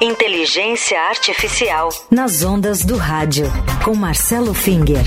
Inteligência 0.00 0.96
Artificial. 1.08 1.88
Nas 2.08 2.44
ondas 2.44 2.84
do 2.84 2.96
rádio. 2.96 3.46
Com 3.84 3.96
Marcelo 3.96 4.54
Finger. 4.54 5.02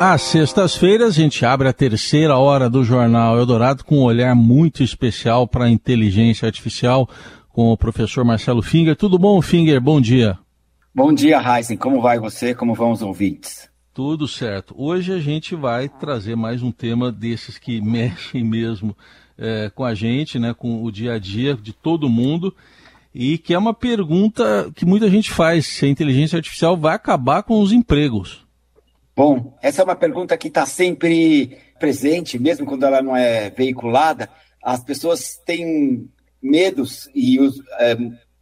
Às 0.00 0.22
sextas-feiras, 0.22 1.10
a 1.10 1.20
gente 1.20 1.44
abre 1.44 1.68
a 1.68 1.72
terceira 1.74 2.38
hora 2.38 2.70
do 2.70 2.82
Jornal 2.82 3.36
Eldorado 3.36 3.84
com 3.84 3.98
um 3.98 4.04
olhar 4.04 4.34
muito 4.34 4.82
especial 4.82 5.46
para 5.46 5.66
a 5.66 5.70
inteligência 5.70 6.46
artificial 6.46 7.06
com 7.50 7.70
o 7.70 7.76
professor 7.76 8.24
Marcelo 8.24 8.62
Finger. 8.62 8.96
Tudo 8.96 9.18
bom, 9.18 9.42
Finger? 9.42 9.82
Bom 9.82 10.00
dia. 10.00 10.38
Bom 10.94 11.12
dia, 11.12 11.42
Heisen. 11.42 11.76
Como 11.76 12.00
vai 12.00 12.18
você? 12.18 12.54
Como 12.54 12.74
vão 12.74 12.92
os 12.92 13.02
ouvintes? 13.02 13.68
Tudo 13.92 14.26
certo. 14.26 14.74
Hoje 14.78 15.12
a 15.12 15.20
gente 15.20 15.54
vai 15.54 15.90
trazer 15.90 16.34
mais 16.34 16.62
um 16.62 16.72
tema 16.72 17.12
desses 17.12 17.58
que 17.58 17.78
mexem 17.84 18.42
mesmo 18.42 18.96
é, 19.42 19.70
com 19.74 19.84
a 19.84 19.92
gente, 19.92 20.38
né, 20.38 20.54
com 20.56 20.84
o 20.84 20.92
dia 20.92 21.14
a 21.14 21.18
dia 21.18 21.54
de 21.54 21.72
todo 21.72 22.08
mundo, 22.08 22.54
e 23.12 23.36
que 23.36 23.52
é 23.52 23.58
uma 23.58 23.74
pergunta 23.74 24.70
que 24.74 24.86
muita 24.86 25.10
gente 25.10 25.32
faz: 25.32 25.66
se 25.66 25.84
a 25.84 25.88
inteligência 25.88 26.36
artificial 26.36 26.76
vai 26.76 26.94
acabar 26.94 27.42
com 27.42 27.60
os 27.60 27.72
empregos. 27.72 28.46
Bom, 29.14 29.58
essa 29.60 29.82
é 29.82 29.84
uma 29.84 29.96
pergunta 29.96 30.36
que 30.38 30.48
está 30.48 30.64
sempre 30.64 31.58
presente, 31.78 32.38
mesmo 32.38 32.64
quando 32.64 32.86
ela 32.86 33.02
não 33.02 33.16
é 33.16 33.50
veiculada. 33.50 34.30
As 34.62 34.82
pessoas 34.82 35.36
têm 35.44 36.08
medos 36.40 37.10
e 37.14 37.38
os, 37.40 37.60
é, 37.80 37.96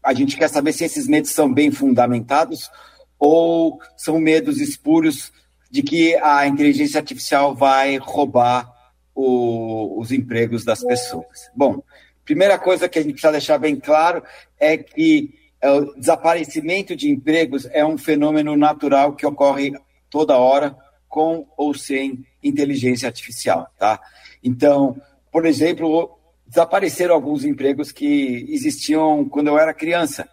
a 0.05 0.12
gente 0.12 0.36
quer 0.36 0.48
saber 0.48 0.72
se 0.72 0.84
esses 0.84 1.08
medos 1.08 1.30
são 1.30 1.52
bem 1.52 1.70
fundamentados 1.70 2.70
ou 3.19 3.80
são 3.96 4.20
medos 4.20 4.60
espúrios 4.60 5.32
de 5.70 5.82
que 5.82 6.14
a 6.16 6.46
inteligência 6.46 7.00
artificial 7.00 7.55
vai 7.55 7.96
roubar 7.96 8.80
o, 9.14 10.00
os 10.00 10.12
empregos 10.12 10.64
das 10.64 10.82
pessoas. 10.82 11.50
Bom, 11.55 11.82
primeira 12.24 12.59
coisa 12.59 12.88
que 12.88 12.98
a 12.98 13.02
gente 13.02 13.12
precisa 13.12 13.33
deixar 13.33 13.59
bem 13.59 13.77
claro 13.77 14.22
é 14.58 14.77
que 14.77 15.34
é, 15.61 15.70
o 15.70 15.94
desaparecimento 15.94 16.97
de 16.97 17.11
empregos 17.11 17.66
é 17.72 17.84
um 17.84 17.98
fenômeno 17.98 18.56
natural 18.56 19.14
que 19.14 19.27
ocorre 19.27 19.72
toda 20.08 20.38
hora 20.38 20.77
com 21.08 21.47
ou 21.56 21.75
sem 21.75 22.25
inteligência 22.42 23.06
artificial, 23.06 23.69
tá? 23.78 24.00
Então, 24.42 24.97
por 25.31 25.44
exemplo, 25.44 26.19
desapareceram 26.47 27.14
alguns 27.14 27.44
empregos 27.44 27.92
que 27.92 28.47
existiam 28.48 29.28
quando 29.28 29.48
eu 29.48 29.58
era 29.58 29.75
criança. 29.75 30.28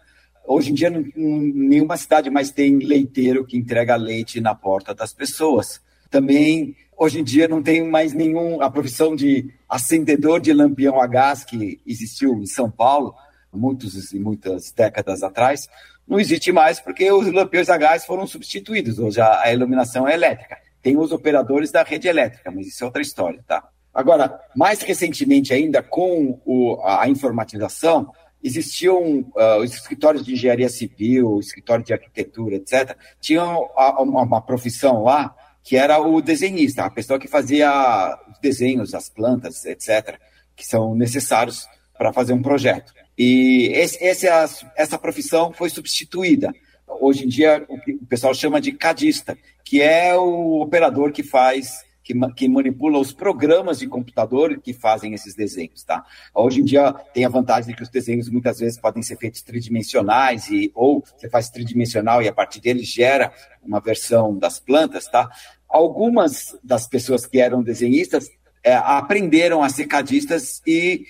Hoje 0.46 0.70
em 0.70 0.74
dia, 0.74 0.90
nenhuma 1.14 1.96
cidade 1.96 2.30
mais 2.30 2.50
tem 2.50 2.78
leiteiro 2.78 3.44
que 3.44 3.56
entrega 3.56 3.94
leite 3.96 4.40
na 4.40 4.54
porta 4.54 4.94
das 4.94 5.12
pessoas. 5.12 5.80
Também, 6.10 6.74
hoje 6.98 7.20
em 7.20 7.24
dia, 7.24 7.46
não 7.46 7.62
tem 7.62 7.88
mais 7.88 8.12
nenhum. 8.12 8.60
A 8.60 8.70
profissão 8.70 9.14
de 9.14 9.54
acendedor 9.68 10.40
de 10.40 10.52
lampião 10.52 11.00
a 11.00 11.06
gás, 11.06 11.44
que 11.44 11.80
existiu 11.86 12.34
em 12.34 12.46
São 12.46 12.70
Paulo, 12.70 13.14
muitos 13.52 14.12
e 14.12 14.18
muitas 14.18 14.72
décadas 14.72 15.22
atrás, 15.22 15.68
não 16.06 16.18
existe 16.18 16.50
mais 16.50 16.80
porque 16.80 17.10
os 17.12 17.32
lampiões 17.32 17.68
a 17.68 17.76
gás 17.76 18.04
foram 18.04 18.26
substituídos. 18.26 18.98
Hoje 18.98 19.20
a, 19.20 19.52
iluminação 19.52 20.08
é 20.08 20.14
elétrica. 20.14 20.58
Tem 20.82 20.96
os 20.96 21.12
operadores 21.12 21.70
da 21.70 21.82
rede 21.82 22.08
elétrica, 22.08 22.50
mas 22.50 22.66
isso 22.66 22.82
é 22.82 22.86
outra 22.86 23.02
história, 23.02 23.42
tá? 23.46 23.68
Agora, 23.92 24.40
mais 24.54 24.80
recentemente 24.80 25.52
ainda, 25.52 25.82
com 25.82 26.40
o, 26.44 26.80
a 26.84 27.08
informatização, 27.08 28.12
existiam 28.42 29.20
uh, 29.34 29.58
os 29.62 29.74
escritórios 29.74 30.24
de 30.24 30.32
engenharia 30.32 30.68
civil, 30.68 31.40
escritório 31.40 31.84
de 31.84 31.92
arquitetura, 31.92 32.56
etc. 32.56 32.96
Tinham 33.20 33.68
uma, 33.98 34.22
uma, 34.22 34.40
profissão 34.40 35.02
lá 35.02 35.34
que 35.68 35.76
era 35.76 36.00
o 36.00 36.22
desenhista, 36.22 36.86
a 36.86 36.90
pessoa 36.90 37.18
que 37.18 37.28
fazia 37.28 38.18
os 38.32 38.38
desenhos, 38.38 38.94
as 38.94 39.10
plantas, 39.10 39.66
etc., 39.66 40.18
que 40.56 40.66
são 40.66 40.94
necessários 40.94 41.68
para 41.98 42.10
fazer 42.10 42.32
um 42.32 42.40
projeto. 42.40 42.94
E 43.18 43.70
esse, 43.74 44.02
esse, 44.02 44.26
essa 44.74 44.98
profissão 44.98 45.52
foi 45.52 45.68
substituída. 45.68 46.54
Hoje 46.86 47.26
em 47.26 47.28
dia, 47.28 47.66
o 47.68 48.06
pessoal 48.06 48.32
chama 48.32 48.62
de 48.62 48.72
cadista, 48.72 49.36
que 49.62 49.82
é 49.82 50.16
o 50.16 50.62
operador 50.62 51.12
que 51.12 51.22
faz 51.22 51.84
que, 52.08 52.14
que 52.34 52.48
manipula 52.48 52.98
os 52.98 53.12
programas 53.12 53.80
de 53.80 53.86
computador 53.86 54.58
que 54.58 54.72
fazem 54.72 55.12
esses 55.12 55.34
desenhos, 55.34 55.84
tá? 55.84 56.02
Hoje 56.34 56.62
em 56.62 56.64
dia 56.64 56.90
tem 57.12 57.26
a 57.26 57.28
vantagem 57.28 57.70
de 57.70 57.76
que 57.76 57.82
os 57.82 57.90
desenhos 57.90 58.30
muitas 58.30 58.58
vezes 58.58 58.80
podem 58.80 59.02
ser 59.02 59.18
feitos 59.18 59.42
tridimensionais 59.42 60.48
e 60.48 60.72
ou 60.74 61.04
você 61.04 61.28
faz 61.28 61.50
tridimensional 61.50 62.22
e 62.22 62.28
a 62.28 62.32
partir 62.32 62.60
dele 62.60 62.82
gera 62.82 63.30
uma 63.62 63.78
versão 63.78 64.38
das 64.38 64.58
plantas, 64.58 65.06
tá? 65.06 65.28
Algumas 65.68 66.58
das 66.62 66.86
pessoas 66.86 67.26
que 67.26 67.40
eram 67.40 67.62
desenhistas 67.62 68.28
é, 68.64 68.74
aprenderam 68.74 69.62
a 69.62 69.68
ser 69.68 69.86
cadistas 69.86 70.60
e, 70.66 71.04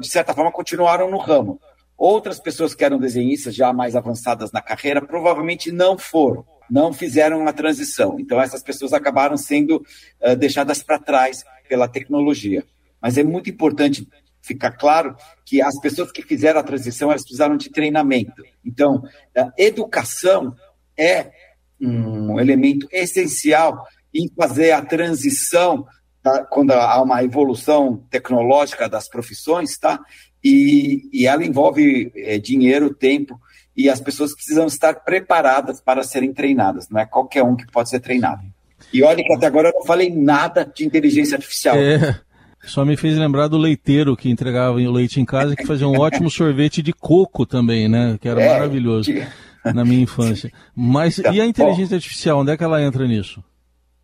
de 0.00 0.08
certa 0.08 0.34
forma, 0.34 0.52
continuaram 0.52 1.10
no 1.10 1.16
ramo. 1.16 1.60
Outras 1.96 2.38
pessoas 2.38 2.74
que 2.74 2.84
eram 2.84 2.98
desenhistas 2.98 3.54
já 3.54 3.72
mais 3.72 3.96
avançadas 3.96 4.52
na 4.52 4.60
carreira 4.60 5.00
provavelmente 5.00 5.72
não 5.72 5.96
foram 5.98 6.44
não 6.70 6.92
fizeram 6.92 7.46
a 7.48 7.52
transição. 7.52 8.18
Então, 8.20 8.40
essas 8.40 8.62
pessoas 8.62 8.92
acabaram 8.92 9.36
sendo 9.36 9.84
uh, 10.22 10.36
deixadas 10.36 10.82
para 10.82 10.98
trás 10.98 11.44
pela 11.68 11.88
tecnologia. 11.88 12.64
Mas 13.02 13.18
é 13.18 13.24
muito 13.24 13.50
importante 13.50 14.06
ficar 14.40 14.72
claro 14.72 15.16
que 15.44 15.60
as 15.60 15.78
pessoas 15.80 16.12
que 16.12 16.22
fizeram 16.22 16.60
a 16.60 16.62
transição, 16.64 17.10
elas 17.10 17.22
precisaram 17.22 17.56
de 17.56 17.70
treinamento. 17.70 18.42
Então, 18.64 19.02
a 19.36 19.52
educação 19.58 20.54
é 20.96 21.30
um 21.80 22.38
elemento 22.38 22.86
essencial 22.92 23.86
em 24.14 24.28
fazer 24.36 24.72
a 24.72 24.82
transição 24.82 25.86
tá? 26.22 26.44
quando 26.44 26.72
há 26.72 27.02
uma 27.02 27.22
evolução 27.22 28.04
tecnológica 28.10 28.88
das 28.88 29.08
profissões, 29.08 29.78
tá? 29.78 30.00
E, 30.42 31.08
e 31.12 31.26
ela 31.26 31.44
envolve 31.44 32.10
é, 32.16 32.38
dinheiro, 32.38 32.94
tempo 32.94 33.38
e 33.76 33.88
as 33.88 34.00
pessoas 34.00 34.34
precisam 34.34 34.66
estar 34.66 34.94
preparadas 35.04 35.80
para 35.80 36.02
serem 36.02 36.32
treinadas, 36.32 36.88
não 36.88 37.00
é 37.00 37.06
qualquer 37.06 37.42
um 37.42 37.56
que 37.56 37.70
pode 37.70 37.88
ser 37.88 38.00
treinado. 38.00 38.42
E 38.92 39.02
olha 39.02 39.22
que 39.22 39.32
até 39.32 39.46
agora 39.46 39.68
eu 39.68 39.74
não 39.74 39.84
falei 39.84 40.10
nada 40.10 40.64
de 40.64 40.84
inteligência 40.84 41.36
artificial. 41.36 41.76
É, 41.76 42.18
só 42.64 42.84
me 42.84 42.96
fez 42.96 43.16
lembrar 43.16 43.48
do 43.48 43.56
leiteiro 43.56 44.16
que 44.16 44.30
entregava 44.30 44.76
o 44.76 44.92
leite 44.92 45.20
em 45.20 45.24
casa, 45.24 45.54
que 45.54 45.66
fazia 45.66 45.86
um 45.86 45.98
ótimo 45.98 46.28
sorvete 46.30 46.82
de 46.82 46.92
coco 46.92 47.46
também, 47.46 47.88
né? 47.88 48.18
Que 48.20 48.28
era 48.28 48.42
é, 48.42 48.48
maravilhoso 48.48 49.12
na 49.64 49.84
minha 49.84 50.02
infância. 50.02 50.52
Mas 50.74 51.18
então, 51.18 51.32
e 51.32 51.40
a 51.40 51.46
inteligência 51.46 51.90
bom, 51.90 51.96
artificial, 51.96 52.40
onde 52.40 52.52
é 52.52 52.56
que 52.56 52.64
ela 52.64 52.82
entra 52.82 53.06
nisso? 53.06 53.42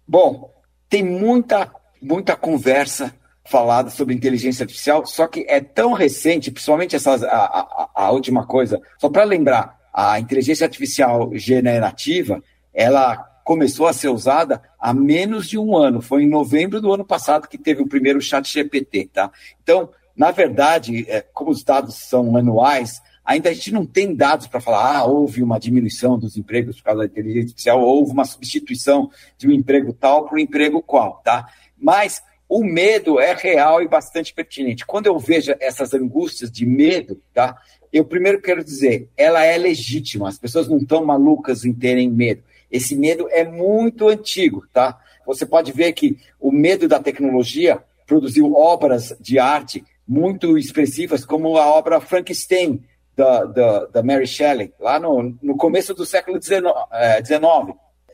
Bom, 0.07 0.53
tem 0.89 1.03
muita, 1.03 1.71
muita 2.01 2.37
conversa 2.37 3.15
falado 3.45 3.91
sobre 3.91 4.15
inteligência 4.15 4.65
artificial, 4.65 5.07
só 5.07 5.27
que 5.27 5.45
é 5.49 5.61
tão 5.61 5.93
recente, 5.93 6.51
principalmente 6.51 6.97
essas, 6.97 7.23
a, 7.23 7.37
a, 7.37 7.91
a 7.95 8.11
última 8.11 8.47
coisa, 8.47 8.81
só 8.99 9.09
para 9.09 9.25
lembrar, 9.25 9.77
a 9.93 10.21
inteligência 10.21 10.67
artificial 10.67 11.31
generativa, 11.35 12.43
ela 12.75 13.17
começou 13.43 13.87
a 13.87 13.95
ser 13.95 14.09
usada 14.09 14.61
há 14.79 14.93
menos 14.93 15.49
de 15.49 15.57
um 15.57 15.75
ano. 15.75 16.03
Foi 16.03 16.25
em 16.25 16.29
novembro 16.29 16.83
do 16.83 16.93
ano 16.93 17.05
passado 17.05 17.49
que 17.49 17.57
teve 17.57 17.81
o 17.81 17.89
primeiro 17.89 18.21
chat 18.21 18.53
GPT, 18.53 19.09
tá? 19.11 19.31
Então, 19.63 19.89
na 20.15 20.31
verdade, 20.33 21.07
é, 21.09 21.23
como 21.33 21.51
os 21.51 21.65
dados 21.65 21.95
são 21.95 22.37
anuais, 22.37 23.01
ainda 23.27 23.51
a 23.51 23.53
gente 23.53 23.73
não 23.73 23.85
tem 23.85 24.15
dados 24.15 24.47
para 24.47 24.61
falar, 24.61 24.97
ah, 24.97 25.05
houve 25.05 25.43
uma 25.43 25.59
diminuição 25.59 26.17
dos 26.17 26.37
empregos 26.37 26.77
por 26.77 26.85
causa 26.85 27.01
da 27.01 27.07
inteligência 27.07 27.49
artificial, 27.49 27.81
ou 27.81 27.99
houve 27.99 28.13
uma 28.13 28.25
substituição 28.25 29.11
de 29.37 29.49
um 29.49 29.51
emprego 29.51 29.93
tal 29.93 30.27
por 30.27 30.39
um 30.39 30.41
emprego 30.41 30.81
qual, 30.81 31.21
tá? 31.25 31.49
Mas 31.77 32.23
o 32.49 32.63
medo 32.63 33.19
é 33.19 33.35
real 33.35 33.83
e 33.83 33.89
bastante 33.89 34.33
pertinente. 34.33 34.87
Quando 34.87 35.07
eu 35.07 35.19
vejo 35.19 35.53
essas 35.59 35.93
angústias 35.93 36.51
de 36.51 36.65
medo, 36.65 37.21
tá? 37.35 37.61
Eu 37.93 38.05
primeiro 38.05 38.41
quero 38.41 38.63
dizer, 38.63 39.09
ela 39.17 39.45
é 39.45 39.59
legítima. 39.59 40.29
As 40.29 40.39
pessoas 40.39 40.69
não 40.69 40.79
estão 40.79 41.05
malucas 41.05 41.65
em 41.65 41.73
terem 41.73 42.09
medo. 42.09 42.43
Esse 42.71 42.95
medo 42.95 43.29
é 43.31 43.45
muito 43.45 44.09
antigo, 44.09 44.65
tá? 44.73 44.99
Você 45.27 45.45
pode 45.45 45.73
ver 45.73 45.93
que 45.93 46.17
o 46.39 46.53
medo 46.53 46.87
da 46.87 47.01
tecnologia 47.01 47.83
produziu 48.07 48.55
obras 48.55 49.17
de 49.21 49.39
arte 49.39 49.85
muito 50.07 50.57
expressivas, 50.57 51.25
como 51.25 51.57
a 51.57 51.67
obra 51.67 52.01
Frankenstein, 52.01 52.81
da, 53.17 53.45
da, 53.45 53.87
da 53.87 54.03
Mary 54.03 54.27
Shelley, 54.27 54.73
lá 54.79 55.01
no, 55.01 55.37
no 55.43 55.57
começo 55.57 55.95
do 55.95 56.05
século 56.05 56.41
XIX. 56.41 56.63
É, 56.93 57.23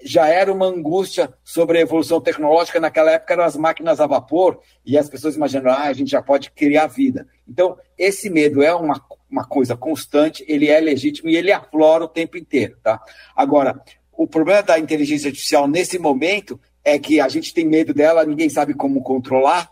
já 0.05 0.27
era 0.29 0.53
uma 0.53 0.67
angústia 0.67 1.33
sobre 1.45 1.79
a 1.79 1.81
evolução 1.81 2.21
tecnológica. 2.21 2.81
Naquela 2.81 3.13
época 3.13 3.35
eram 3.35 3.45
as 3.45 3.57
máquinas 3.57 4.01
a 4.01 4.07
vapor 4.07 4.61
e 4.85 4.99
as 4.99 5.09
pessoas 5.09 5.37
imaginaram, 5.37 5.71
ah, 5.73 5.85
a 5.85 5.93
gente 5.93 6.11
já 6.11 6.23
pode 6.23 6.51
criar 6.51 6.87
vida. 6.87 7.27
Então, 7.49 7.77
esse 7.97 8.29
medo 8.29 8.63
é 8.63 8.75
uma, 8.75 9.01
uma 9.31 9.45
coisa 9.45 9.77
constante, 9.77 10.45
ele 10.49 10.69
é 10.69 10.81
legítimo 10.81 11.29
e 11.29 11.37
ele 11.37 11.53
aflora 11.53 12.05
o 12.05 12.09
tempo 12.09 12.37
inteiro. 12.37 12.77
Tá? 12.83 13.01
Agora, 13.35 13.81
o 14.13 14.27
problema 14.27 14.63
da 14.63 14.79
inteligência 14.79 15.29
artificial 15.29 15.67
nesse 15.67 15.99
momento 15.99 16.61
é 16.85 16.99
que 16.99 17.21
a 17.21 17.29
gente 17.29 17.55
tem 17.55 17.65
medo 17.65 17.95
dela, 17.95 18.25
ninguém 18.25 18.49
sabe 18.49 18.75
como 18.75 19.03
controlar, 19.03 19.72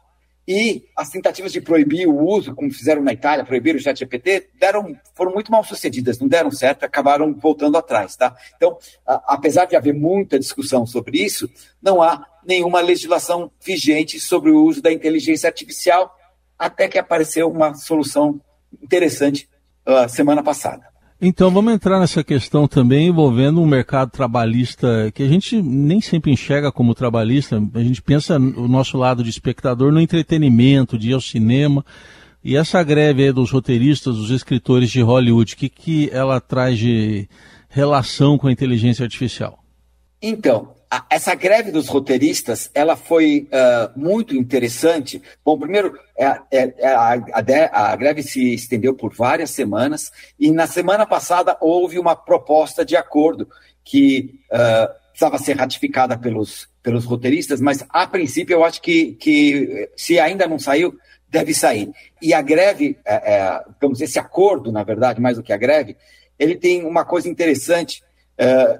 e 0.52 0.82
as 0.97 1.08
tentativas 1.08 1.52
de 1.52 1.61
proibir 1.61 2.08
o 2.08 2.26
uso, 2.26 2.56
como 2.56 2.73
fizeram 2.73 3.00
na 3.05 3.12
Itália, 3.12 3.44
proibir 3.44 3.76
o 3.76 3.79
chat 3.79 3.97
GPT, 3.97 4.49
deram, 4.58 4.99
foram 5.14 5.32
muito 5.32 5.52
mal 5.52 5.62
sucedidas, 5.62 6.19
não 6.19 6.26
deram 6.26 6.50
certo, 6.50 6.82
acabaram 6.82 7.32
voltando 7.32 7.79
atrás. 7.79 8.17
Tá? 8.17 8.35
Então, 8.56 8.76
a, 9.06 9.35
apesar 9.35 9.67
de 9.67 9.76
haver 9.76 9.94
muita 9.94 10.41
discussão 10.41 10.85
sobre 10.85 11.19
isso, 11.23 11.49
não 11.81 12.02
há 12.02 12.26
nenhuma 12.44 12.81
legislação 12.81 13.49
vigente 13.64 14.19
sobre 14.19 14.50
o 14.50 14.64
uso 14.64 14.82
da 14.82 14.93
inteligência 14.93 15.47
artificial, 15.47 16.12
até 16.58 16.88
que 16.88 16.99
apareceu 16.99 17.49
uma 17.49 17.75
solução 17.75 18.41
interessante 18.82 19.49
uh, 19.87 20.08
semana 20.08 20.43
passada. 20.43 20.90
Então 21.22 21.50
vamos 21.50 21.75
entrar 21.75 22.00
nessa 22.00 22.25
questão 22.25 22.67
também 22.67 23.08
envolvendo 23.08 23.61
um 23.61 23.67
mercado 23.67 24.11
trabalhista 24.11 25.12
que 25.14 25.22
a 25.22 25.28
gente 25.28 25.61
nem 25.61 26.00
sempre 26.00 26.32
enxerga 26.32 26.72
como 26.72 26.94
trabalhista, 26.94 27.62
a 27.75 27.82
gente 27.82 28.00
pensa 28.00 28.38
o 28.38 28.67
nosso 28.67 28.96
lado 28.96 29.22
de 29.22 29.28
espectador 29.28 29.93
no 29.93 30.00
entretenimento, 30.00 30.99
de 30.99 31.11
ir 31.11 31.12
ao 31.12 31.20
cinema. 31.20 31.84
E 32.43 32.56
essa 32.56 32.82
greve 32.82 33.31
dos 33.32 33.50
roteiristas, 33.50 34.17
dos 34.17 34.31
escritores 34.31 34.90
de 34.90 35.02
Hollywood, 35.02 35.52
o 35.52 35.56
que, 35.58 35.69
que 35.69 36.08
ela 36.11 36.40
traz 36.40 36.78
de 36.78 37.28
relação 37.69 38.38
com 38.38 38.46
a 38.46 38.52
inteligência 38.52 39.05
artificial? 39.05 39.62
Então, 40.22 40.72
essa 41.09 41.35
greve 41.37 41.71
dos 41.71 41.89
roteiristas, 41.89 42.69
ela 42.75 42.97
foi 42.97 43.49
uh, 43.53 43.99
muito 43.99 44.35
interessante. 44.35 45.23
Bom, 45.45 45.57
primeiro, 45.57 45.97
é, 46.19 46.25
é, 46.51 46.75
é 46.79 46.89
a, 46.89 47.15
a, 47.15 47.93
a, 47.93 47.97
greve 47.97 48.23
se 48.25 48.55
estendeu 48.55 48.95
por 48.95 49.15
várias 49.15 49.51
semanas 49.51 50.11
e 50.39 50.51
na 50.51 50.67
semana 50.67 51.07
passada 51.07 51.57
houve 51.61 51.99
uma 51.99 52.17
proposta 52.17 52.85
de 52.85 52.97
acordo 52.97 53.49
que 53.85 54.41
uh, 54.53 55.01
precisava 55.11 55.39
ser 55.39 55.57
ratificada 55.57 56.19
pelos, 56.19 56.69
pelos 56.83 57.05
roteiristas, 57.05 57.61
mas 57.61 57.85
a 57.89 58.07
princípio 58.07 58.55
eu 58.55 58.65
acho 58.65 58.83
que, 58.83 59.13
que 59.13 59.91
se 59.97 60.19
ainda 60.19 60.49
não 60.49 60.59
saiu, 60.59 60.99
deve 61.29 61.55
sair. 61.55 61.91
E 62.21 62.35
a 62.35 62.43
greve, 62.43 62.99
é, 63.05 63.15
é, 63.15 63.65
esse 64.01 64.19
acordo, 64.19 64.73
na 64.73 64.83
verdade, 64.83 65.21
mais 65.21 65.37
do 65.37 65.43
que 65.43 65.53
a 65.53 65.57
greve, 65.57 65.97
ele 66.39 66.57
tem 66.57 66.85
uma 66.85 67.05
coisa 67.05 67.29
interessante 67.29 68.03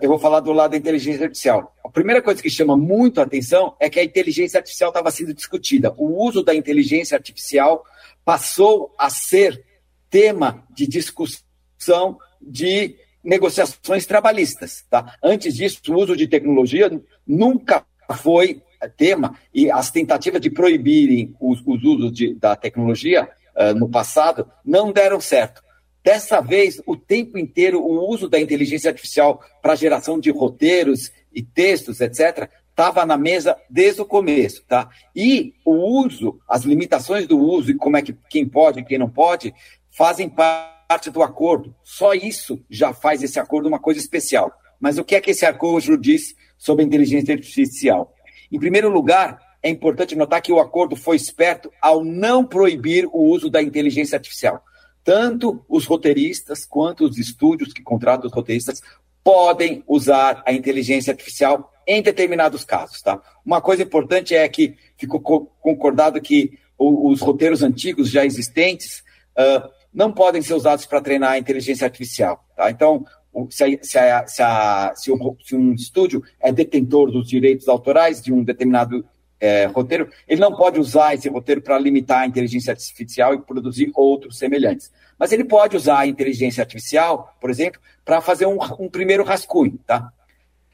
eu 0.01 0.09
vou 0.09 0.19
falar 0.19 0.41
do 0.41 0.53
lado 0.53 0.71
da 0.71 0.77
inteligência 0.77 1.25
artificial. 1.25 1.75
A 1.85 1.89
primeira 1.89 2.23
coisa 2.23 2.43
que 2.43 2.49
chama 2.49 2.77
muito 2.77 3.21
a 3.21 3.25
atenção 3.25 3.75
é 3.79 3.91
que 3.91 4.01
a 4.01 4.05
inteligência 4.05 4.59
artificial 4.59 4.91
estava 4.91 5.11
sendo 5.11 5.35
discutida. 5.35 5.93
O 5.97 6.25
uso 6.25 6.43
da 6.43 6.55
inteligência 6.55 7.17
artificial 7.17 7.85
passou 8.25 8.95
a 8.99 9.11
ser 9.11 9.65
tema 10.09 10.65
de 10.75 10.87
discussão 10.87 12.19
de 12.41 12.97
negociações 13.23 14.07
trabalhistas. 14.07 14.85
Tá? 14.89 15.15
Antes 15.23 15.55
disso, 15.55 15.81
o 15.89 15.95
uso 15.95 16.17
de 16.17 16.27
tecnologia 16.27 16.91
nunca 17.27 17.85
foi 18.17 18.63
tema 18.97 19.39
e 19.53 19.71
as 19.71 19.91
tentativas 19.91 20.41
de 20.41 20.51
proibirem 20.51 21.35
os, 21.39 21.61
os 21.67 21.85
usos 21.85 22.13
de, 22.13 22.35
da 22.35 22.57
tecnologia 22.57 23.29
uh, 23.55 23.75
no 23.75 23.89
passado 23.89 24.51
não 24.65 24.91
deram 24.91 25.21
certo. 25.21 25.63
Dessa 26.03 26.41
vez, 26.41 26.81
o 26.87 26.97
tempo 26.97 27.37
inteiro, 27.37 27.81
o 27.81 28.09
uso 28.09 28.29
da 28.29 28.41
inteligência 28.41 28.91
artificial 28.91 29.43
para 29.61 29.75
geração 29.75 30.19
de 30.19 30.31
roteiros 30.31 31.13
e 31.33 31.43
textos, 31.43 32.01
etc., 32.01 32.49
estava 32.71 33.05
na 33.05 33.19
mesa 33.19 33.57
desde 33.69 34.01
o 34.01 34.07
começo, 34.07 34.65
tá? 34.67 34.89
E 35.15 35.53
o 35.65 35.73
uso, 35.73 36.41
as 36.49 36.63
limitações 36.63 37.27
do 37.27 37.39
uso 37.39 37.71
e 37.71 37.75
como 37.75 37.99
é 37.99 38.03
que 38.03 38.17
quem 38.31 38.49
pode 38.49 38.81
e 38.81 38.85
quem 38.85 38.97
não 38.97 39.11
pode, 39.11 39.53
fazem 39.91 40.29
parte 40.29 41.11
do 41.11 41.23
acordo. 41.23 41.75
Só 41.83 42.15
isso 42.15 42.59
já 42.71 42.95
faz 42.95 43.23
esse 43.23 43.39
acordo 43.39 43.69
uma 43.69 43.79
coisa 43.79 44.01
especial. 44.01 44.51
Mas 44.81 44.97
o 44.97 45.05
que 45.05 45.15
é 45.15 45.21
que 45.21 45.33
esse 45.33 45.45
acordo 45.45 45.99
diz 45.99 46.35
sobre 46.57 46.83
a 46.83 46.87
inteligência 46.87 47.35
artificial? 47.35 48.15
Em 48.51 48.59
primeiro 48.59 48.89
lugar, 48.89 49.39
é 49.63 49.69
importante 49.69 50.17
notar 50.17 50.41
que 50.41 50.53
o 50.53 50.59
acordo 50.59 50.97
foi 50.97 51.17
esperto 51.17 51.71
ao 51.83 52.03
não 52.03 52.47
proibir 52.47 53.07
o 53.13 53.25
uso 53.25 53.51
da 53.51 53.63
inteligência 53.63 54.17
artificial 54.17 54.65
tanto 55.11 55.61
os 55.69 55.87
roteiristas 55.87 56.65
quanto 56.65 57.05
os 57.05 57.19
estúdios 57.19 57.73
que 57.73 57.83
contratam 57.83 58.29
os 58.29 58.33
roteiristas 58.33 58.81
podem 59.25 59.83
usar 59.89 60.41
a 60.47 60.53
inteligência 60.53 61.11
artificial 61.11 61.73
em 61.85 62.01
determinados 62.01 62.65
casos, 62.65 63.03
tá? 63.03 63.21
Uma 63.45 63.61
coisa 63.61 63.83
importante 63.83 64.37
é 64.37 64.49
que 64.49 64.77
ficou 64.97 65.21
concordado 65.61 66.21
que 66.21 66.57
os 66.79 67.21
roteiros 67.21 67.61
antigos 67.61 68.09
já 68.09 68.25
existentes 68.25 69.03
uh, 69.37 69.69
não 69.93 70.13
podem 70.13 70.43
ser 70.43 70.55
usados 70.55 70.87
para 70.87 71.01
treinar 71.01 71.33
a 71.33 71.39
inteligência 71.39 71.87
artificial, 71.87 72.45
tá? 72.55 72.71
Então, 72.71 73.05
se, 73.51 73.65
a, 73.65 73.79
se, 73.83 73.99
a, 73.99 74.27
se, 74.29 74.43
a, 74.43 74.93
se, 74.95 75.11
um, 75.11 75.37
se 75.45 75.57
um 75.57 75.75
estúdio 75.75 76.23
é 76.39 76.53
detentor 76.53 77.11
dos 77.11 77.27
direitos 77.27 77.67
autorais 77.67 78.23
de 78.23 78.33
um 78.33 78.45
determinado 78.45 79.05
é, 79.41 79.65
roteiro, 79.65 80.11
ele 80.29 80.41
não 80.41 80.55
pode 80.55 80.79
usar 80.79 81.15
esse 81.15 81.29
roteiro 81.29 81.63
para 81.63 81.79
limitar 81.79 82.21
a 82.21 82.27
inteligência 82.27 82.73
artificial 82.73 83.33
e 83.35 83.41
produzir 83.41 83.91
outros 83.95 84.39
semelhantes. 84.39 84.93
Mas 85.19 85.33
ele 85.33 85.45
pode 85.45 85.77
usar 85.77 86.01
a 86.01 86.07
inteligência 86.07 86.63
artificial, 86.63 87.35
por 87.41 87.49
exemplo, 87.49 87.81
para 88.05 88.21
fazer 88.21 88.47
um, 88.47 88.59
um, 88.79 88.89
primeiro 88.89 89.25
rascunho, 89.25 89.79
tá? 89.87 90.13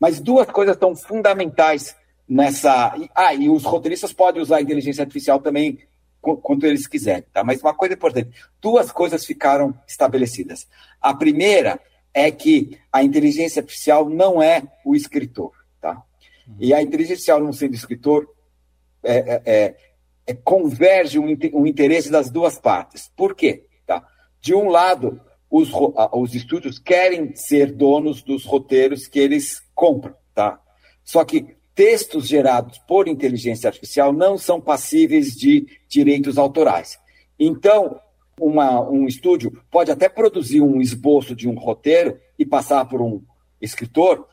Mas 0.01 0.21
duas 0.21 0.49
coisas 0.49 0.75
estão 0.75 0.95
fundamentais 0.97 1.97
nessa. 2.29 2.95
Ah, 3.15 3.35
e 3.35 3.49
os 3.49 3.65
roteiristas 3.65 4.13
podem 4.13 4.43
usar 4.43 4.57
a 4.57 4.63
inteligência 4.63 5.03
artificial 5.03 5.41
também 5.41 5.79
quanto 6.21 6.67
eles 6.67 6.87
quiserem, 6.87 7.25
tá? 7.33 7.45
Mas 7.45 7.61
uma 7.61 7.75
coisa 7.75 7.95
importante: 7.95 8.31
duas 8.61 8.91
coisas 8.91 9.25
ficaram 9.25 9.75
estabelecidas. 9.87 10.67
A 11.01 11.15
primeira 11.15 11.81
é 12.13 12.31
que 12.31 12.79
a 12.93 13.03
inteligência 13.03 13.61
artificial 13.61 14.09
não 14.09 14.43
é 14.43 14.63
o 14.85 14.95
escritor, 14.95 15.53
tá? 15.81 16.03
E 16.59 16.75
a 16.75 16.83
inteligência 16.83 17.15
artificial 17.15 17.41
não 17.41 17.53
sendo 17.53 17.75
escritor, 17.75 18.29
é, 19.07 19.17
é, 19.17 19.43
é, 19.47 19.77
é, 20.27 20.35
converge 20.35 21.19
um, 21.19 21.67
interesse 21.67 22.11
das 22.11 22.31
duas 22.31 22.59
partes. 22.59 23.11
Por 23.17 23.35
quê? 23.35 23.65
Tá? 23.87 24.07
De 24.41 24.55
um 24.55 24.69
lado, 24.69 25.21
os, 25.51 25.71
os 26.13 26.35
estúdios 26.35 26.79
querem 26.79 27.35
ser 27.37 27.73
donos 27.73 28.23
dos 28.23 28.45
roteiros 28.45 29.07
que 29.07 29.19
eles 29.19 29.63
compram. 29.75 30.15
Tá? 30.35 30.61
Só 31.05 31.25
que 31.25 31.57
textos 31.75 32.27
gerados 32.27 32.79
por 32.79 33.07
inteligência 33.07 33.69
artificial 33.69 34.13
não 34.13 34.37
são 34.37 34.61
passíveis 34.61 35.33
de 35.33 35.67
direitos 35.89 36.39
autorais. 36.39 36.99
Então, 37.39 38.01
uma, 38.41 38.81
um 38.81 39.07
estúdio 39.07 39.63
pode 39.71 39.91
até 39.91 40.09
produzir 40.09 40.61
um 40.61 40.81
esboço 40.81 41.35
de 41.35 41.49
um 41.49 41.55
roteiro 41.55 42.19
e 42.39 42.45
passar 42.45 42.85
por 42.87 43.01
um 43.01 43.23
escritor, 43.61 44.27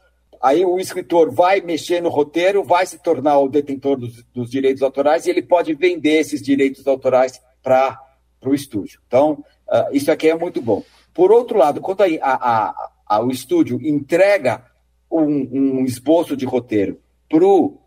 Aí 0.44 0.66
o 0.66 0.78
escritor 0.78 1.32
vai 1.32 1.62
mexer 1.62 2.02
no 2.02 2.10
roteiro, 2.10 2.66
vai 2.66 2.86
se 2.86 3.00
tornar 3.00 3.40
o 3.40 3.48
detentor 3.48 3.96
dos, 3.96 4.24
dos 4.34 4.52
direitos 4.52 4.84
autorais 4.84 5.26
e 5.26 5.30
ele 5.30 5.42
pode 5.42 5.74
vender 5.74 6.20
esses 6.20 6.42
direitos 6.42 6.86
autorais 6.86 7.42
para 7.64 7.98
o 8.46 8.54
estúdio. 8.54 9.00
Então, 9.08 9.42
uh, 9.70 9.96
isso 9.96 10.12
aqui 10.12 10.30
é 10.30 10.36
muito 10.36 10.62
bom. 10.62 10.84
Por 11.14 11.32
outro 11.32 11.58
lado, 11.58 11.80
quando 11.80 12.02
a, 12.02 12.08
a, 12.22 12.92
a, 13.08 13.24
o 13.24 13.32
estúdio 13.32 13.80
entrega 13.82 14.66
um, 15.10 15.22
um, 15.24 15.86
esboço 15.86 16.36
de 16.36 16.46
roteiro 16.46 17.00
para 17.30 17.46
o 17.46 17.80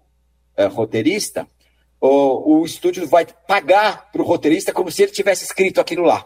uh, 0.56 0.68
roteirista, 0.70 1.46
o, 2.00 2.60
o 2.60 2.64
estúdio 2.64 3.06
vai 3.06 3.26
pagar 3.46 4.10
para 4.10 4.22
o 4.22 4.24
roteirista 4.24 4.72
como 4.72 4.90
se 4.90 5.02
ele 5.02 5.12
tivesse 5.12 5.44
escrito 5.44 5.78
aquilo 5.78 6.04
lá. 6.04 6.24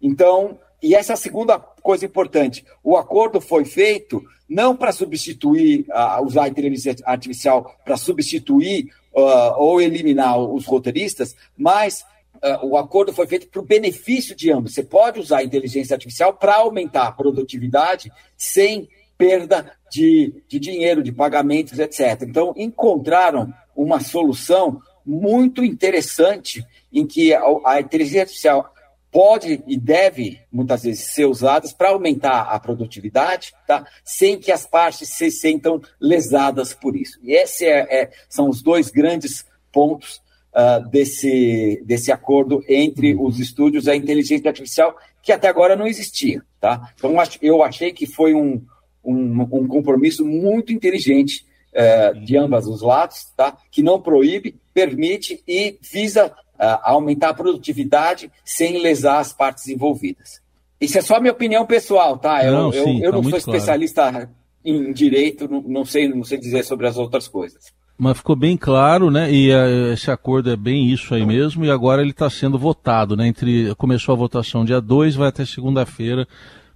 Então, 0.00 0.56
e 0.82 0.94
essa 0.94 1.12
é 1.12 1.14
a 1.14 1.16
segunda 1.16 1.58
coisa 1.58 2.04
importante. 2.04 2.64
O 2.82 2.96
acordo 2.96 3.40
foi 3.40 3.64
feito 3.64 4.24
não 4.48 4.76
para 4.76 4.92
substituir, 4.92 5.84
uh, 5.90 6.24
usar 6.24 6.44
a 6.44 6.48
inteligência 6.48 6.96
artificial 7.04 7.76
para 7.84 7.96
substituir 7.96 8.90
uh, 9.12 9.54
ou 9.56 9.80
eliminar 9.80 10.38
os 10.38 10.64
roteiristas, 10.64 11.36
mas 11.56 12.04
uh, 12.36 12.66
o 12.66 12.76
acordo 12.76 13.12
foi 13.12 13.26
feito 13.26 13.48
para 13.48 13.60
o 13.60 13.64
benefício 13.64 14.34
de 14.34 14.50
ambos. 14.50 14.72
Você 14.72 14.82
pode 14.82 15.20
usar 15.20 15.38
a 15.38 15.44
inteligência 15.44 15.94
artificial 15.94 16.32
para 16.32 16.56
aumentar 16.56 17.08
a 17.08 17.12
produtividade 17.12 18.10
sem 18.36 18.88
perda 19.18 19.72
de, 19.90 20.32
de 20.46 20.60
dinheiro, 20.60 21.02
de 21.02 21.10
pagamentos, 21.10 21.78
etc. 21.78 22.22
Então, 22.22 22.54
encontraram 22.56 23.52
uma 23.74 24.00
solução 24.00 24.80
muito 25.04 25.64
interessante 25.64 26.64
em 26.92 27.06
que 27.06 27.34
a, 27.34 27.42
a 27.64 27.80
inteligência 27.80 28.22
artificial 28.22 28.72
pode 29.10 29.62
e 29.66 29.78
deve, 29.78 30.40
muitas 30.52 30.82
vezes, 30.82 31.14
ser 31.14 31.24
usadas 31.24 31.72
para 31.72 31.90
aumentar 31.90 32.42
a 32.42 32.58
produtividade, 32.60 33.52
tá? 33.66 33.86
sem 34.04 34.38
que 34.38 34.52
as 34.52 34.66
partes 34.66 35.08
se 35.08 35.30
sentam 35.30 35.80
lesadas 36.00 36.74
por 36.74 36.94
isso. 36.94 37.18
E 37.22 37.32
esses 37.32 37.62
é, 37.62 38.02
é, 38.02 38.10
são 38.28 38.48
os 38.48 38.62
dois 38.62 38.90
grandes 38.90 39.46
pontos 39.72 40.20
uh, 40.52 40.86
desse, 40.88 41.82
desse 41.84 42.12
acordo 42.12 42.62
entre 42.68 43.14
uhum. 43.14 43.26
os 43.26 43.40
estúdios 43.40 43.86
e 43.86 43.90
a 43.90 43.96
inteligência 43.96 44.48
artificial, 44.48 44.96
que 45.22 45.32
até 45.32 45.48
agora 45.48 45.74
não 45.74 45.86
existia. 45.86 46.42
Tá? 46.60 46.92
Então, 46.96 47.14
eu 47.40 47.62
achei 47.62 47.92
que 47.92 48.06
foi 48.06 48.34
um, 48.34 48.62
um, 49.04 49.42
um 49.42 49.66
compromisso 49.66 50.24
muito 50.24 50.72
inteligente 50.72 51.46
uh, 51.72 52.20
de 52.20 52.36
ambos 52.36 52.66
os 52.66 52.82
lados, 52.82 53.32
tá? 53.36 53.56
que 53.70 53.82
não 53.82 54.00
proíbe, 54.00 54.56
permite 54.74 55.42
e 55.46 55.78
visa 55.80 56.32
a 56.58 56.90
aumentar 56.90 57.30
a 57.30 57.34
produtividade 57.34 58.30
sem 58.44 58.82
lesar 58.82 59.20
as 59.20 59.32
partes 59.32 59.68
envolvidas. 59.68 60.40
Isso 60.80 60.98
é 60.98 61.02
só 61.02 61.20
minha 61.20 61.32
opinião 61.32 61.66
pessoal, 61.66 62.16
tá? 62.18 62.44
Eu 62.44 62.52
não, 62.52 62.72
sim, 62.72 63.02
eu, 63.02 63.10
tá 63.10 63.16
não 63.16 63.24
sou 63.24 63.38
especialista 63.38 64.10
claro. 64.10 64.28
em 64.64 64.92
direito, 64.92 65.48
não, 65.48 65.60
não, 65.62 65.84
sei, 65.84 66.08
não 66.08 66.24
sei 66.24 66.38
dizer 66.38 66.64
sobre 66.64 66.86
as 66.86 66.96
outras 66.96 67.26
coisas. 67.26 67.72
Mas 67.96 68.18
ficou 68.18 68.36
bem 68.36 68.56
claro, 68.56 69.10
né? 69.10 69.32
E 69.32 69.50
uh, 69.52 69.92
esse 69.92 70.08
acordo 70.08 70.50
é 70.50 70.56
bem 70.56 70.88
isso 70.88 71.12
aí 71.14 71.26
mesmo, 71.26 71.64
e 71.64 71.70
agora 71.70 72.00
ele 72.00 72.12
está 72.12 72.30
sendo 72.30 72.56
votado, 72.56 73.16
né? 73.16 73.26
Entre, 73.26 73.74
começou 73.74 74.12
a 74.12 74.18
votação 74.18 74.64
dia 74.64 74.80
2, 74.80 75.16
vai 75.16 75.28
até 75.28 75.44
segunda-feira 75.44 76.26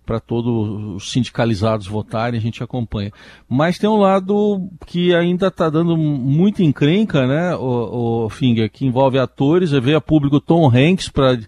para 0.05 0.21
todos 0.21 0.97
os 0.97 1.13
sindicalizados 1.13 1.87
votarem, 1.87 2.39
a 2.39 2.43
gente 2.43 2.63
acompanha. 2.63 3.13
Mas 3.49 3.79
tem 3.79 3.89
um 3.89 3.97
lado 3.97 4.69
que 4.87 5.15
ainda 5.15 5.47
está 5.47 5.71
dando 5.71 5.97
muito 5.97 6.63
encrenca, 6.63 7.27
né, 7.27 7.55
o, 7.57 8.25
o 8.25 8.29
Finger, 8.29 8.71
que 8.71 8.85
envolve 8.85 9.19
atores, 9.19 9.71
veio 9.71 9.97
a 9.97 10.01
público 10.01 10.41
Tom 10.41 10.69
Hanks 10.69 11.09
para 11.09 11.39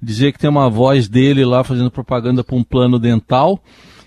dizer 0.00 0.32
que 0.32 0.38
tem 0.38 0.50
uma 0.50 0.68
voz 0.68 1.08
dele 1.08 1.44
lá 1.44 1.64
fazendo 1.64 1.90
propaganda 1.90 2.44
para 2.44 2.56
um 2.56 2.64
plano 2.64 2.98
dental. 2.98 3.58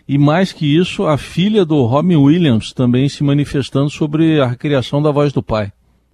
E 0.07 0.19
mais 0.19 0.53
que 0.53 0.77
isso, 0.77 1.05
a 1.07 1.17
filha 1.17 1.65
do 1.65 1.83
Robin 1.85 2.15
Williams 2.15 2.71
também 2.73 3.09
se 3.09 3.23
manifestando 3.23 3.89
sobre 3.89 4.39
a 4.39 4.55
criação 4.55 5.01
da 5.01 5.09
voz 5.09 5.33
do 5.33 5.41
pai. 5.41 5.71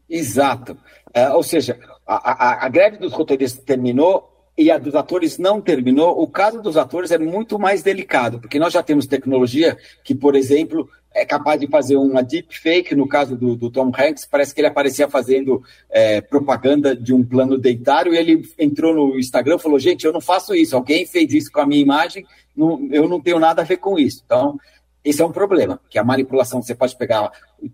Exato. 0.10 0.78
É, 1.14 1.30
ou 1.30 1.44
seja, 1.44 1.78
a, 2.08 2.32
a, 2.32 2.66
a 2.66 2.70
greve 2.70 2.98
dos 2.98 3.12
roteiristas 3.12 3.64
terminou 3.64 4.31
e 4.58 4.70
a 4.70 4.77
dos 4.77 4.96
atores 4.96 5.38
não 5.38 5.62
terminou. 5.62 6.22
O 6.22 6.27
caso 6.27 6.62
dos 6.62 6.77
atores 6.77 7.12
é 7.12 7.17
muito 7.17 7.58
mais 7.58 7.81
delicado, 7.81 8.39
porque 8.39 8.60
nós 8.60 8.74
já 8.74 8.84
temos 8.84 9.08
tecnologia 9.08 9.77
que, 10.03 10.13
por 10.13 10.36
exemplo, 10.36 10.89
é 11.13 11.25
capaz 11.25 11.60
de 11.60 11.67
fazer 11.67 11.98
uma 11.98 12.24
deepfake, 12.24 12.96
no 12.96 13.08
caso 13.08 13.36
do, 13.36 13.55
do 13.55 13.70
Tom 13.70 13.91
Hanks, 13.98 14.25
parece 14.25 14.53
que 14.53 14.62
ele 14.62 14.67
aparecia 14.67 15.10
fazendo 15.10 15.62
é, 15.89 16.22
propaganda 16.22 16.96
de 16.96 17.13
um 17.13 17.24
plano 17.24 17.58
dentário 17.58 18.13
e 18.13 18.17
ele 18.17 18.41
entrou 18.58 18.93
no 18.93 19.20
Instagram 19.20 19.55
e 19.55 19.60
falou, 19.60 19.79
gente, 19.79 20.05
eu 20.05 20.13
não 20.13 20.22
faço 20.22 20.55
isso, 20.55 20.75
alguém 20.75 21.05
fez 21.05 21.34
isso 21.34 21.51
com 21.51 21.60
a 21.60 21.65
minha 21.65 21.81
imagem, 21.81 22.25
não, 22.55 22.88
eu 22.91 23.10
não 23.10 23.20
tenho 23.20 23.39
nada 23.39 23.62
a 23.62 23.65
ver 23.65 23.77
com 23.77 24.00
isso. 24.00 24.22
Então, 24.25 24.58
esse 25.03 25.22
é 25.22 25.25
um 25.25 25.31
problema, 25.31 25.81
que 25.89 26.00
a 26.00 26.03
manipulação, 26.03 26.62
você 26.62 26.75
pode 26.75 26.96
pegar, 26.96 27.31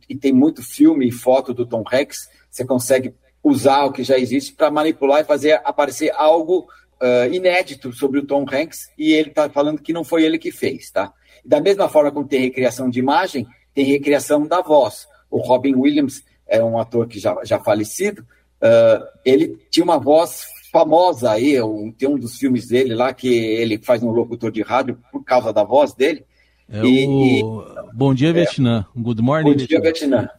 e 0.09 0.15
tem 0.15 0.33
muito 0.33 0.63
filme 0.63 1.07
e 1.07 1.11
foto 1.11 1.53
do 1.53 1.65
Tom 1.65 1.83
Hanks, 1.91 2.29
você 2.49 2.65
consegue 2.65 3.13
usar 3.47 3.85
o 3.85 3.91
que 3.91 4.03
já 4.03 4.17
existe 4.17 4.53
para 4.53 4.69
manipular 4.69 5.21
e 5.21 5.25
fazer 5.25 5.61
aparecer 5.63 6.11
algo 6.15 6.67
uh, 7.01 7.33
inédito 7.33 7.93
sobre 7.93 8.19
o 8.19 8.25
Tom 8.25 8.45
Hanks, 8.51 8.89
e 8.97 9.13
ele 9.13 9.29
está 9.29 9.49
falando 9.49 9.81
que 9.81 9.93
não 9.93 10.03
foi 10.03 10.23
ele 10.23 10.37
que 10.37 10.51
fez, 10.51 10.91
tá? 10.91 11.13
Da 11.45 11.61
mesma 11.61 11.87
forma 11.87 12.11
como 12.11 12.27
tem 12.27 12.41
recriação 12.41 12.89
de 12.89 12.99
imagem, 12.99 13.47
tem 13.73 13.85
recriação 13.85 14.45
da 14.45 14.61
voz. 14.61 15.07
O 15.29 15.37
Robin 15.37 15.75
Williams 15.75 16.23
é 16.47 16.63
um 16.63 16.77
ator 16.77 17.07
que 17.07 17.19
já, 17.19 17.37
já 17.43 17.59
falecido, 17.59 18.21
uh, 18.61 19.05
ele 19.23 19.57
tinha 19.69 19.83
uma 19.83 19.97
voz 19.97 20.45
famosa 20.71 21.31
aí, 21.31 21.61
um, 21.61 21.91
tem 21.91 22.09
um 22.09 22.17
dos 22.17 22.37
filmes 22.37 22.67
dele 22.67 22.93
lá 22.93 23.13
que 23.13 23.33
ele 23.33 23.77
faz 23.77 24.03
um 24.03 24.11
locutor 24.11 24.51
de 24.51 24.61
rádio 24.61 24.99
por 25.11 25.23
causa 25.23 25.53
da 25.53 25.63
voz 25.63 25.93
dele. 25.93 26.25
É 26.69 26.83
e, 26.83 27.07
o... 27.07 27.63
E, 27.63 27.93
Bom 27.93 28.13
Dia 28.13 28.29
é, 28.29 28.33
Vietnã, 28.33 28.85
Good 28.95 29.21
Morning 29.21 29.51
Bom 29.51 29.55
Dia 29.55 29.79
Vietnã, 29.79 30.29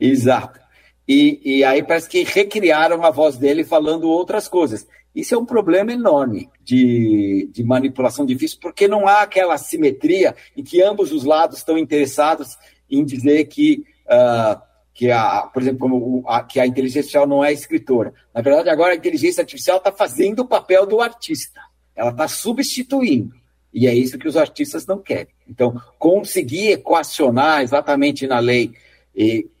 exato. 0.00 0.65
E, 1.08 1.40
e 1.44 1.64
aí 1.64 1.82
parece 1.82 2.08
que 2.08 2.24
recriaram 2.24 3.04
a 3.04 3.10
voz 3.10 3.36
dele 3.36 3.64
falando 3.64 4.08
outras 4.08 4.48
coisas. 4.48 4.86
Isso 5.14 5.34
é 5.34 5.38
um 5.38 5.46
problema 5.46 5.92
enorme 5.92 6.50
de, 6.62 7.48
de 7.50 7.64
manipulação 7.64 8.26
difícil, 8.26 8.58
porque 8.60 8.86
não 8.86 9.08
há 9.08 9.22
aquela 9.22 9.56
simetria 9.56 10.34
em 10.54 10.62
que 10.62 10.82
ambos 10.82 11.10
os 11.10 11.24
lados 11.24 11.58
estão 11.58 11.78
interessados 11.78 12.58
em 12.90 13.02
dizer 13.02 13.46
que, 13.46 13.82
uh, 14.06 14.60
que 14.92 15.10
a, 15.10 15.42
por 15.42 15.62
exemplo, 15.62 15.78
como 15.78 16.22
a, 16.28 16.42
que 16.42 16.60
a 16.60 16.66
inteligência 16.66 17.00
artificial 17.00 17.26
não 17.26 17.42
é 17.42 17.50
escritora. 17.50 18.12
Na 18.34 18.42
verdade, 18.42 18.68
agora 18.68 18.92
a 18.92 18.96
inteligência 18.96 19.40
artificial 19.40 19.78
está 19.78 19.90
fazendo 19.90 20.40
o 20.40 20.46
papel 20.46 20.84
do 20.84 21.00
artista. 21.00 21.60
Ela 21.94 22.10
está 22.10 22.28
substituindo. 22.28 23.34
E 23.72 23.86
é 23.86 23.94
isso 23.94 24.18
que 24.18 24.28
os 24.28 24.36
artistas 24.36 24.86
não 24.86 24.98
querem. 24.98 25.28
Então, 25.48 25.80
conseguir 25.98 26.72
equacionar 26.72 27.62
exatamente 27.62 28.26
na 28.26 28.38
lei, 28.38 28.72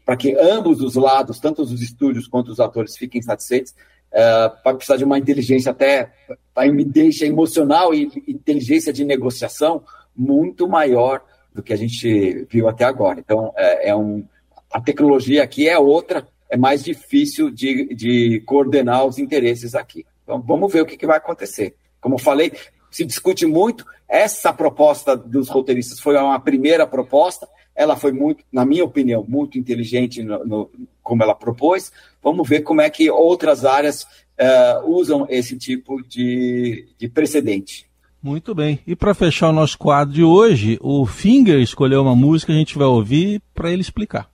para 0.04 0.16
que 0.16 0.36
ambos 0.38 0.80
os 0.80 0.94
lados, 0.94 1.40
tanto 1.40 1.62
os 1.62 1.80
estúdios 1.82 2.28
quanto 2.28 2.50
os 2.50 2.60
atores, 2.60 2.96
fiquem 2.96 3.22
satisfeitos, 3.22 3.72
uh, 4.12 4.54
vai 4.64 4.74
precisar 4.74 4.96
de 4.96 5.04
uma 5.04 5.18
inteligência 5.18 5.70
até, 5.70 6.12
tá, 6.54 6.66
me 6.66 6.84
deixa 6.84 7.26
emocional 7.26 7.94
e 7.94 8.10
inteligência 8.28 8.92
de 8.92 9.04
negociação 9.04 9.82
muito 10.14 10.68
maior 10.68 11.22
do 11.52 11.62
que 11.62 11.72
a 11.72 11.76
gente 11.76 12.46
viu 12.50 12.68
até 12.68 12.84
agora. 12.84 13.18
Então, 13.18 13.52
é, 13.56 13.90
é 13.90 13.96
um, 13.96 14.24
a 14.70 14.80
tecnologia 14.80 15.42
aqui 15.42 15.68
é 15.68 15.78
outra, 15.78 16.26
é 16.50 16.56
mais 16.56 16.84
difícil 16.84 17.50
de, 17.50 17.94
de 17.94 18.40
coordenar 18.46 19.04
os 19.06 19.18
interesses 19.18 19.74
aqui. 19.74 20.04
Então, 20.22 20.40
vamos 20.40 20.72
ver 20.72 20.82
o 20.82 20.86
que, 20.86 20.96
que 20.96 21.06
vai 21.06 21.16
acontecer. 21.16 21.74
Como 22.00 22.18
falei, 22.18 22.52
se 22.90 23.04
discute 23.04 23.46
muito. 23.46 23.84
Essa 24.08 24.52
proposta 24.52 25.16
dos 25.16 25.48
roteiristas 25.48 25.98
foi 25.98 26.16
uma 26.16 26.38
primeira 26.38 26.86
proposta. 26.86 27.48
Ela 27.76 27.96
foi 27.96 28.12
muito, 28.12 28.42
na 28.50 28.64
minha 28.64 28.84
opinião, 28.84 29.24
muito 29.28 29.58
inteligente 29.58 30.22
no, 30.22 30.44
no 30.44 30.70
como 31.02 31.22
ela 31.22 31.34
propôs. 31.34 31.92
Vamos 32.22 32.48
ver 32.48 32.62
como 32.62 32.80
é 32.80 32.90
que 32.90 33.10
outras 33.10 33.64
áreas 33.64 34.02
uh, 34.02 34.88
usam 34.90 35.26
esse 35.28 35.56
tipo 35.56 36.02
de, 36.02 36.88
de 36.98 37.08
precedente. 37.08 37.86
Muito 38.22 38.54
bem. 38.54 38.80
E 38.86 38.96
para 38.96 39.14
fechar 39.14 39.50
o 39.50 39.52
nosso 39.52 39.78
quadro 39.78 40.12
de 40.12 40.24
hoje, 40.24 40.78
o 40.80 41.06
Finger 41.06 41.60
escolheu 41.60 42.02
uma 42.02 42.16
música 42.16 42.52
que 42.52 42.56
a 42.56 42.58
gente 42.58 42.76
vai 42.76 42.86
ouvir 42.86 43.40
para 43.54 43.70
ele 43.70 43.82
explicar. 43.82 44.28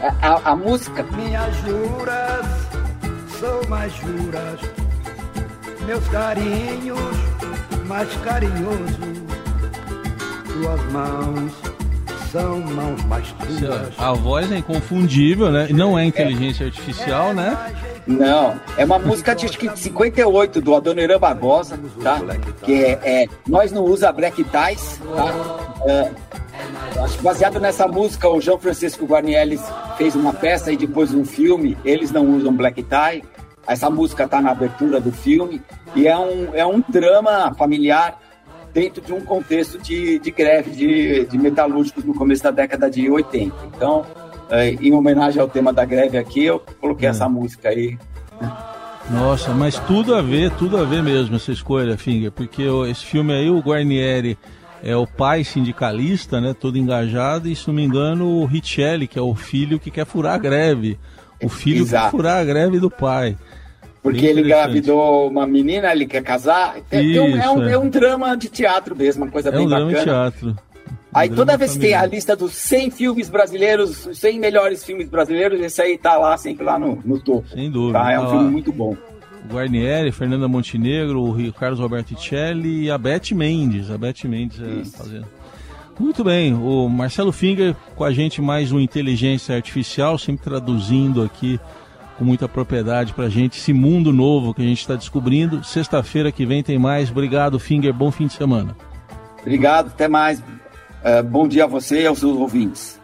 A, 0.00 0.26
a, 0.26 0.52
a 0.52 0.56
música. 0.56 1.04
Minhas 1.04 1.54
juras 1.58 2.46
são 3.38 3.68
mais 3.68 3.92
juras, 3.94 4.60
meus 5.86 6.08
carinhos 6.08 7.38
mais 7.88 8.14
carinhoso, 8.18 8.98
tuas 10.52 10.92
mãos 10.92 11.67
são 12.30 12.60
mãos 12.60 13.04
mais 13.04 13.32
duras. 13.32 13.88
A 13.98 14.12
voz 14.12 14.50
é 14.52 14.58
inconfundível, 14.58 15.50
né? 15.50 15.68
Não 15.70 15.98
é 15.98 16.04
inteligência 16.04 16.64
é. 16.64 16.66
artificial, 16.66 17.34
né? 17.34 17.56
Não, 18.06 18.58
é 18.76 18.84
uma 18.84 18.98
música 18.98 19.34
de 19.34 19.48
58 19.48 20.60
do 20.60 20.74
Adoniran 20.74 21.18
Barbosa, 21.18 21.78
tá? 22.02 22.20
Que 22.62 22.84
é, 22.84 23.00
é, 23.02 23.26
Nós 23.46 23.72
não 23.72 23.84
usa 23.84 24.12
Black 24.12 24.44
Ties, 24.44 25.00
tá? 25.14 25.74
É, 25.86 26.10
acho 27.02 27.16
que 27.18 27.22
baseado 27.22 27.60
nessa 27.60 27.86
música, 27.86 28.28
o 28.28 28.40
João 28.40 28.58
Francisco 28.58 29.06
Guarnieri 29.06 29.58
fez 29.96 30.14
uma 30.14 30.32
peça 30.32 30.72
e 30.72 30.76
depois 30.76 31.12
um 31.14 31.24
filme. 31.24 31.76
Eles 31.84 32.10
não 32.10 32.26
usam 32.36 32.54
Black 32.54 32.82
Tie. 32.82 33.24
Essa 33.66 33.90
música 33.90 34.24
está 34.24 34.40
na 34.40 34.50
abertura 34.50 34.98
do 35.00 35.12
filme 35.12 35.60
e 35.94 36.08
é 36.08 36.16
um, 36.16 36.54
é 36.54 36.64
um 36.64 36.82
drama 36.88 37.54
familiar 37.54 38.18
dentro 38.72 39.02
de 39.02 39.12
um 39.12 39.20
contexto 39.20 39.78
de, 39.78 40.18
de 40.18 40.30
greve 40.30 40.70
de, 40.70 41.24
de 41.26 41.38
metalúrgicos 41.38 42.04
no 42.04 42.14
começo 42.14 42.42
da 42.42 42.50
década 42.50 42.90
de 42.90 43.10
80. 43.10 43.54
Então, 43.74 44.04
é, 44.50 44.70
em 44.70 44.92
homenagem 44.92 45.40
ao 45.40 45.48
tema 45.48 45.72
da 45.72 45.84
greve 45.84 46.16
aqui, 46.16 46.44
eu 46.44 46.62
coloquei 46.80 47.06
é. 47.06 47.10
essa 47.10 47.28
música 47.28 47.68
aí. 47.68 47.98
Nossa, 49.10 49.52
mas 49.54 49.78
tudo 49.80 50.14
a 50.14 50.20
ver, 50.20 50.50
tudo 50.52 50.76
a 50.76 50.84
ver 50.84 51.02
mesmo 51.02 51.36
essa 51.36 51.50
escolha, 51.50 51.96
Finger, 51.96 52.30
porque 52.30 52.62
esse 52.90 53.04
filme 53.06 53.32
aí, 53.32 53.48
o 53.48 53.60
Guarnieri 53.60 54.38
é 54.82 54.94
o 54.94 55.06
pai 55.06 55.44
sindicalista, 55.44 56.40
né, 56.40 56.54
todo 56.54 56.78
engajado, 56.78 57.48
e 57.48 57.56
se 57.56 57.66
não 57.66 57.74
me 57.74 57.82
engano, 57.82 58.26
o 58.26 58.44
Richelli, 58.44 59.06
que 59.06 59.18
é 59.18 59.22
o 59.22 59.34
filho 59.34 59.78
que 59.78 59.90
quer 59.90 60.06
furar 60.06 60.34
a 60.34 60.38
greve. 60.38 60.98
O 61.42 61.48
filho 61.48 61.82
Exato. 61.82 62.04
quer 62.04 62.10
furar 62.10 62.38
a 62.38 62.44
greve 62.44 62.78
do 62.78 62.90
pai. 62.90 63.36
Porque 64.12 64.26
ele 64.26 64.40
engravidou 64.40 65.28
uma 65.28 65.46
menina, 65.46 65.92
ele 65.92 66.06
quer 66.06 66.22
casar. 66.22 66.78
É, 66.90 67.02
Isso, 67.02 67.20
um, 67.20 67.36
é, 67.36 67.50
um, 67.50 67.62
é. 67.62 67.72
é, 67.72 67.78
um, 67.78 67.88
drama 67.88 68.36
de 68.36 68.48
teatro 68.48 68.96
mesmo, 68.96 69.24
uma 69.24 69.30
coisa 69.30 69.48
é 69.48 69.52
bem 69.52 69.66
um 69.66 69.68
bacana. 69.68 69.90
Drama 69.90 69.98
de 69.98 70.04
teatro. 70.04 70.56
Aí 71.12 71.30
toda 71.30 71.56
vez 71.56 71.72
que 71.72 71.80
tem 71.80 71.94
a 71.94 72.04
lista 72.04 72.36
dos 72.36 72.52
100 72.52 72.90
filmes 72.90 73.30
brasileiros, 73.30 74.06
os 74.06 74.18
100 74.18 74.38
melhores 74.38 74.84
filmes 74.84 75.08
brasileiros, 75.08 75.60
esse 75.60 75.80
aí 75.80 75.96
tá 75.96 76.16
lá, 76.16 76.36
sempre 76.36 76.64
lá 76.64 76.78
no, 76.78 77.00
no 77.04 77.18
topo. 77.18 77.48
Sem 77.48 77.70
dúvida. 77.70 77.98
Tá? 77.98 78.12
É 78.12 78.20
um 78.20 78.24
tá 78.24 78.30
filme 78.30 78.50
muito 78.50 78.72
bom. 78.72 78.96
Guarnieri, 79.50 80.12
Fernanda 80.12 80.46
Montenegro, 80.46 81.22
o 81.22 81.52
Carlos 81.54 81.80
Roberto 81.80 82.14
Ticelli 82.14 82.84
e 82.84 82.90
a 82.90 82.98
Beth 82.98 83.32
Mendes. 83.32 83.90
A 83.90 83.96
Beth 83.96 84.24
Mendes 84.24 84.60
é, 84.60 84.84
fazendo. 84.96 85.26
Muito 85.98 86.22
bem, 86.22 86.54
o 86.54 86.88
Marcelo 86.88 87.32
Finger 87.32 87.74
com 87.96 88.04
a 88.04 88.12
gente 88.12 88.40
mais 88.40 88.70
um 88.70 88.78
Inteligência 88.78 89.56
Artificial, 89.56 90.16
sempre 90.16 90.44
traduzindo 90.44 91.22
aqui 91.22 91.58
com 92.18 92.24
muita 92.24 92.48
propriedade 92.48 93.14
para 93.14 93.26
a 93.26 93.28
gente 93.28 93.58
esse 93.58 93.72
mundo 93.72 94.12
novo 94.12 94.52
que 94.52 94.60
a 94.60 94.64
gente 94.64 94.80
está 94.80 94.96
descobrindo. 94.96 95.62
Sexta-feira 95.62 96.32
que 96.32 96.44
vem 96.44 96.62
tem 96.62 96.78
mais. 96.78 97.10
Obrigado, 97.10 97.58
Finger. 97.60 97.94
Bom 97.94 98.10
fim 98.10 98.26
de 98.26 98.32
semana. 98.32 98.76
Obrigado, 99.40 99.86
até 99.86 100.08
mais. 100.08 100.40
Uh, 100.40 101.22
bom 101.24 101.46
dia 101.46 101.64
a 101.64 101.66
você 101.66 102.02
e 102.02 102.06
aos 102.06 102.18
seus 102.18 102.36
ouvintes. 102.36 102.97